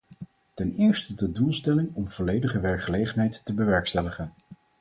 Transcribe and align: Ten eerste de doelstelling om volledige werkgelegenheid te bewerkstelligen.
Ten 0.53 0.75
eerste 0.75 1.15
de 1.15 1.31
doelstelling 1.31 1.95
om 1.95 2.11
volledige 2.11 2.59
werkgelegenheid 2.59 3.41
te 3.45 3.53
bewerkstelligen. 3.53 4.33